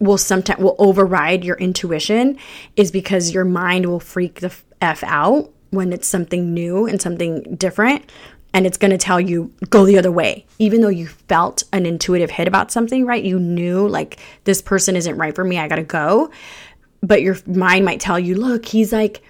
will 0.00 0.18
sometimes 0.18 0.60
will 0.60 0.76
override 0.78 1.44
your 1.44 1.56
intuition 1.56 2.38
is 2.76 2.90
because 2.90 3.32
your 3.32 3.44
mind 3.44 3.86
will 3.86 4.00
freak 4.00 4.40
the 4.40 4.54
f 4.80 5.02
out 5.04 5.50
when 5.70 5.92
it's 5.92 6.06
something 6.06 6.54
new 6.54 6.86
and 6.86 7.00
something 7.00 7.42
different 7.56 8.10
and 8.54 8.66
it's 8.66 8.78
going 8.78 8.90
to 8.90 8.98
tell 8.98 9.20
you 9.20 9.52
go 9.68 9.84
the 9.84 9.98
other 9.98 10.10
way. 10.10 10.46
Even 10.58 10.80
though 10.80 10.88
you 10.88 11.06
felt 11.06 11.64
an 11.72 11.84
intuitive 11.84 12.30
hit 12.30 12.48
about 12.48 12.70
something 12.72 13.04
right 13.04 13.24
you 13.24 13.38
knew 13.38 13.86
like 13.86 14.18
this 14.44 14.62
person 14.62 14.96
isn't 14.96 15.16
right 15.16 15.34
for 15.34 15.44
me 15.44 15.58
i 15.58 15.68
got 15.68 15.76
to 15.76 15.82
go 15.82 16.30
but 17.02 17.22
your 17.22 17.36
mind 17.46 17.84
might 17.84 18.00
tell 18.00 18.18
you 18.18 18.34
look 18.34 18.66
he's 18.66 18.92
like 18.92 19.22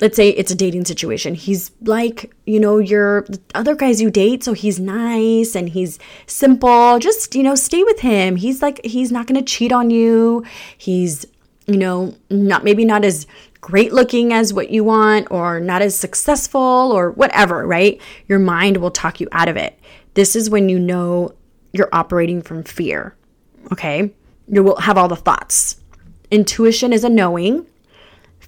let's 0.00 0.16
say 0.16 0.30
it's 0.30 0.50
a 0.50 0.56
dating 0.56 0.84
situation. 0.84 1.34
He's 1.34 1.70
like, 1.82 2.34
you 2.46 2.58
know, 2.58 2.78
your 2.78 3.26
other 3.54 3.74
guys 3.74 4.00
you 4.00 4.10
date, 4.10 4.42
so 4.42 4.52
he's 4.52 4.80
nice 4.80 5.54
and 5.54 5.68
he's 5.68 5.98
simple. 6.26 6.98
Just, 6.98 7.34
you 7.34 7.42
know, 7.42 7.54
stay 7.54 7.84
with 7.84 8.00
him. 8.00 8.36
He's 8.36 8.62
like 8.62 8.84
he's 8.84 9.12
not 9.12 9.26
going 9.26 9.42
to 9.42 9.52
cheat 9.52 9.72
on 9.72 9.90
you. 9.90 10.44
He's, 10.76 11.26
you 11.66 11.76
know, 11.76 12.14
not 12.30 12.64
maybe 12.64 12.84
not 12.84 13.04
as 13.04 13.26
great 13.60 13.92
looking 13.92 14.32
as 14.32 14.52
what 14.52 14.70
you 14.70 14.84
want 14.84 15.30
or 15.30 15.60
not 15.60 15.80
as 15.80 15.96
successful 15.96 16.60
or 16.60 17.10
whatever, 17.12 17.66
right? 17.66 18.00
Your 18.28 18.38
mind 18.38 18.78
will 18.78 18.90
talk 18.90 19.20
you 19.20 19.28
out 19.32 19.48
of 19.48 19.56
it. 19.56 19.78
This 20.14 20.36
is 20.36 20.50
when 20.50 20.68
you 20.68 20.78
know 20.78 21.34
you're 21.72 21.88
operating 21.92 22.42
from 22.42 22.62
fear. 22.62 23.16
Okay? 23.72 24.12
You 24.48 24.62
will 24.62 24.76
have 24.76 24.98
all 24.98 25.08
the 25.08 25.16
thoughts. 25.16 25.76
Intuition 26.30 26.92
is 26.92 27.04
a 27.04 27.08
knowing 27.08 27.66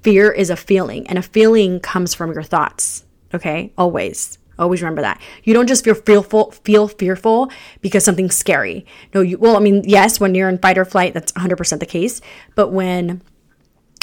Fear 0.07 0.31
is 0.31 0.51
a 0.51 0.57
feeling, 0.57 1.05
and 1.09 1.19
a 1.19 1.23
feeling 1.23 1.81
comes 1.81 2.15
from 2.15 2.33
your 2.33 2.45
thoughts. 2.45 3.05
Okay, 3.35 3.73
always. 3.77 4.39
Always 4.57 4.81
remember 4.81 5.03
that. 5.03 5.21
You 5.43 5.53
don't 5.53 5.67
just 5.67 5.83
feel 5.83 5.97
fearful, 5.97 6.53
feel 6.53 6.87
fearful 6.87 7.51
because 7.81 8.05
something's 8.05 8.37
scary. 8.37 8.87
No, 9.15 9.21
you 9.21 9.37
well, 9.37 9.57
I 9.57 9.59
mean, 9.59 9.83
yes, 9.85 10.21
when 10.21 10.37
you're 10.37 10.49
in 10.49 10.59
fight 10.59 10.79
or 10.79 10.85
flight, 10.85 11.13
that's 11.13 11.33
100% 11.33 11.81
the 11.81 11.87
case. 11.87 12.21
But 12.55 12.69
when 12.69 13.21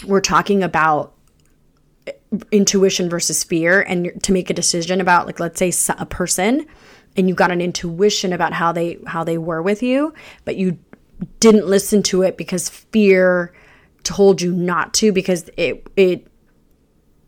we're 0.05 0.19
talking 0.19 0.61
about 0.61 1.15
intuition 2.51 3.09
versus 3.09 3.45
fear 3.45 3.81
and 3.81 4.21
to 4.23 4.33
make 4.33 4.49
a 4.49 4.53
decision 4.53 4.99
about 4.99 5.25
like 5.25 5.39
let's 5.39 5.57
say 5.57 5.71
a 5.97 6.05
person 6.05 6.65
and 7.15 7.29
you 7.29 7.33
got 7.33 7.49
an 7.51 7.61
intuition 7.61 8.33
about 8.33 8.51
how 8.51 8.73
they 8.73 8.97
how 9.07 9.23
they 9.23 9.37
were 9.37 9.61
with 9.61 9.81
you 9.81 10.13
but 10.43 10.57
you 10.57 10.77
didn't 11.39 11.65
listen 11.65 12.03
to 12.03 12.23
it 12.23 12.35
because 12.35 12.67
fear 12.67 13.53
told 14.03 14.41
you 14.41 14.51
not 14.51 14.93
to 14.95 15.11
because 15.11 15.49
it 15.57 15.87
it 15.95 16.27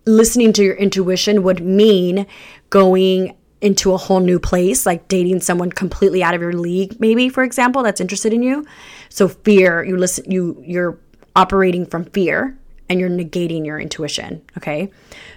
listening 0.06 0.54
to 0.54 0.64
your 0.64 0.76
intuition 0.76 1.44
would 1.44 1.64
mean 1.64 2.28
going 2.70 3.36
into 3.62 3.94
a 3.94 3.98
whole 3.98 4.20
new 4.20 4.40
place 4.40 4.86
like 4.86 5.08
dating 5.08 5.40
someone 5.40 5.72
completely 5.72 6.22
out 6.22 6.36
of 6.36 6.42
your 6.42 6.54
league 6.54 7.00
maybe 7.00 7.30
for 7.30 7.44
example 7.44 7.82
that's 7.82 8.02
interested 8.02 8.34
in 8.34 8.44
you. 8.44 8.66
So 9.10 9.28
fear 9.28 9.84
you 9.84 9.98
listen 9.98 10.30
you 10.30 10.62
you're 10.66 11.00
operating 11.36 11.86
from 11.86 12.06
fear 12.06 12.58
and 12.90 13.00
you're 13.00 13.10
negating 13.10 13.66
your 13.66 13.80
intuition 13.80 14.42
okay? 14.58 14.92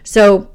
So 0.05 0.51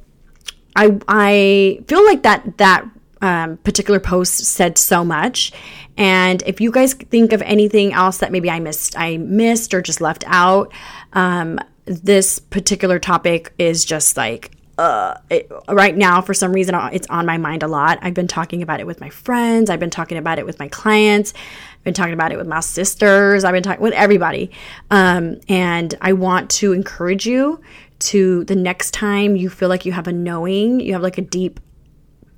i 0.76 1.00
i 1.08 1.80
feel 1.88 2.04
like 2.06 2.24
that 2.24 2.58
that 2.58 2.86
um, 3.24 3.56
particular 3.58 4.02
post 4.02 4.44
said 4.44 4.78
so 4.78 5.04
much. 5.04 5.54
And 5.98 6.44
if 6.46 6.60
you 6.60 6.72
guys 6.72 6.94
think 6.94 7.32
of 7.32 7.42
anything 7.44 7.94
else 7.94 8.18
that 8.18 8.32
maybe 8.32 8.50
i 8.50 8.60
missed 8.60 8.98
i 8.98 9.18
missed 9.18 9.74
or 9.74 9.82
just 9.82 10.02
left 10.02 10.24
out 10.28 10.72
um, 11.14 11.60
this 11.86 12.40
particular 12.40 13.00
topic 13.00 13.54
is 13.58 13.86
just 13.86 14.18
like 14.18 14.52
uh, 14.78 15.16
it, 15.30 15.50
right 15.70 15.96
now 15.96 16.20
for 16.20 16.34
some 16.34 16.52
reason 16.52 16.74
it's 16.92 17.06
on 17.08 17.28
my 17.28 17.38
mind 17.38 17.62
a 17.62 17.68
lot. 17.68 18.00
I've 18.02 18.16
been 18.16 18.28
talking 18.28 18.64
about 18.64 18.80
it 18.80 18.88
with 18.88 19.00
my 19.00 19.10
friends. 19.10 19.70
I've 19.70 19.80
been 19.80 19.92
talking 19.92 20.18
about 20.18 20.40
it 20.40 20.48
with 20.48 20.58
my 20.58 20.68
clients. 20.68 21.32
I've 21.76 21.84
been 21.84 21.94
talking 21.94 22.16
about 22.16 22.32
it 22.32 22.38
with 22.38 22.48
my 22.48 22.60
sisters. 22.60 23.44
I've 23.44 23.54
been 23.54 23.62
talking 23.62 23.84
with 23.84 23.94
everybody. 23.94 24.50
Um, 24.90 25.40
and 25.48 25.94
i 26.02 26.12
want 26.14 26.50
to 26.52 26.74
encourage 26.74 27.28
you 27.28 27.62
to 28.00 28.44
the 28.46 28.56
next 28.56 28.92
time 28.92 29.36
you 29.36 29.50
feel 29.50 29.70
like 29.70 29.86
you 29.86 29.92
have 29.92 30.08
a 30.08 30.12
knowing 30.12 30.80
you 30.80 30.94
have 30.94 31.04
like 31.04 31.20
a 31.20 31.22
deep 31.22 31.60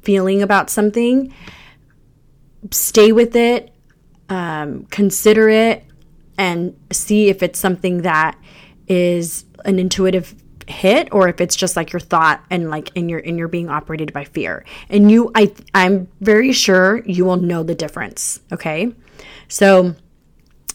feeling 0.06 0.42
about 0.42 0.70
something, 0.70 1.34
stay 2.72 3.12
with 3.12 3.36
it, 3.36 3.74
um, 4.30 4.86
consider 4.86 5.50
it, 5.50 5.84
and 6.38 6.78
see 6.92 7.30
if 7.30 7.44
it's 7.44 7.60
something 7.60 8.04
that 8.04 8.38
is 8.88 9.46
an 9.66 9.80
intuitive 9.80 10.36
hit 10.68 11.08
or 11.12 11.28
if 11.28 11.40
it's 11.40 11.56
just 11.56 11.76
like 11.76 11.94
your 11.94 12.00
thought 12.00 12.44
and 12.50 12.70
like 12.70 12.92
in 12.96 13.08
your 13.08 13.20
in 13.20 13.38
you're 13.38 13.48
being 13.48 13.70
operated 13.70 14.12
by 14.14 14.24
fear. 14.24 14.66
And 14.90 15.12
you 15.12 15.32
i 15.36 15.54
i'm 15.76 16.08
very 16.22 16.52
sure 16.52 17.04
you 17.06 17.26
will 17.26 17.38
know 17.38 17.64
the 17.64 17.76
difference 17.76 18.40
okay? 18.52 18.92
So 19.48 19.96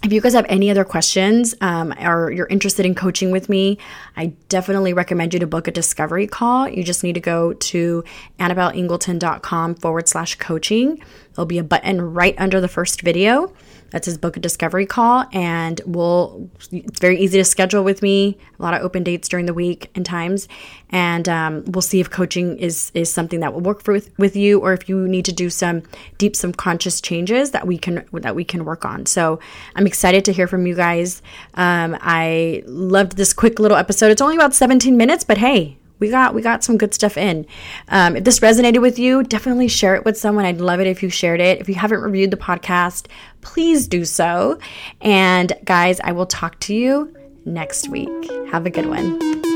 if 0.02 0.12
you 0.12 0.20
guys 0.20 0.32
have 0.32 0.46
any 0.48 0.70
other 0.70 0.84
questions 0.84 1.54
um, 1.60 1.92
or 2.00 2.30
you're 2.30 2.46
interested 2.46 2.86
in 2.86 2.94
coaching 2.94 3.30
with 3.30 3.50
me, 3.50 3.76
I 4.16 4.32
definitely 4.48 4.94
recommend 4.94 5.34
you 5.34 5.40
to 5.40 5.46
book 5.46 5.68
a 5.68 5.70
discovery 5.70 6.26
call. 6.26 6.68
You 6.68 6.82
just 6.82 7.04
need 7.04 7.14
to 7.14 7.20
go 7.20 7.52
to 7.52 8.02
annabelleingleton.com 8.38 9.74
forward 9.74 10.08
slash 10.08 10.36
coaching. 10.36 11.02
There'll 11.40 11.46
be 11.46 11.56
a 11.56 11.64
button 11.64 12.02
right 12.02 12.34
under 12.36 12.60
the 12.60 12.68
first 12.68 13.00
video 13.00 13.50
that 13.92 14.04
says 14.04 14.18
book 14.18 14.36
a 14.36 14.40
discovery 14.40 14.84
call 14.84 15.24
and 15.32 15.80
we'll 15.86 16.50
it's 16.70 17.00
very 17.00 17.18
easy 17.18 17.38
to 17.38 17.46
schedule 17.46 17.82
with 17.82 18.02
me 18.02 18.36
a 18.58 18.62
lot 18.62 18.74
of 18.74 18.82
open 18.82 19.02
dates 19.02 19.26
during 19.26 19.46
the 19.46 19.54
week 19.54 19.90
and 19.94 20.04
times 20.04 20.48
and 20.90 21.30
um, 21.30 21.64
we'll 21.68 21.80
see 21.80 21.98
if 21.98 22.10
coaching 22.10 22.58
is 22.58 22.92
is 22.92 23.10
something 23.10 23.40
that 23.40 23.54
will 23.54 23.62
work 23.62 23.82
for 23.82 23.94
with, 23.94 24.10
with 24.18 24.36
you 24.36 24.60
or 24.60 24.74
if 24.74 24.86
you 24.86 25.08
need 25.08 25.24
to 25.24 25.32
do 25.32 25.48
some 25.48 25.82
deep 26.18 26.36
subconscious 26.36 27.00
changes 27.00 27.52
that 27.52 27.66
we 27.66 27.78
can 27.78 28.04
that 28.12 28.36
we 28.36 28.44
can 28.44 28.66
work 28.66 28.84
on. 28.84 29.06
So 29.06 29.40
i'm 29.76 29.86
excited 29.86 30.26
to 30.26 30.34
hear 30.34 30.46
from 30.46 30.66
you 30.66 30.74
guys. 30.74 31.22
Um, 31.54 31.96
i 32.02 32.62
loved 32.66 33.16
this 33.16 33.32
quick 33.32 33.58
little 33.58 33.78
episode. 33.78 34.10
It's 34.10 34.20
only 34.20 34.36
about 34.36 34.52
17 34.52 34.94
minutes 34.94 35.24
but 35.24 35.38
hey 35.38 35.78
we 36.00 36.10
got 36.10 36.34
we 36.34 36.42
got 36.42 36.64
some 36.64 36.76
good 36.76 36.92
stuff 36.92 37.16
in. 37.16 37.46
Um, 37.88 38.16
if 38.16 38.24
this 38.24 38.40
resonated 38.40 38.80
with 38.80 38.98
you, 38.98 39.22
definitely 39.22 39.68
share 39.68 39.94
it 39.94 40.04
with 40.04 40.18
someone. 40.18 40.44
I'd 40.44 40.60
love 40.60 40.80
it 40.80 40.86
if 40.86 41.02
you 41.02 41.10
shared 41.10 41.40
it. 41.40 41.60
If 41.60 41.68
you 41.68 41.76
haven't 41.76 42.00
reviewed 42.00 42.30
the 42.30 42.36
podcast, 42.36 43.06
please 43.42 43.86
do 43.86 44.04
so. 44.04 44.58
And 45.00 45.52
guys, 45.64 46.00
I 46.00 46.12
will 46.12 46.26
talk 46.26 46.58
to 46.60 46.74
you 46.74 47.14
next 47.44 47.88
week. 47.88 48.08
Have 48.50 48.66
a 48.66 48.70
good 48.70 48.86
one. 48.86 49.49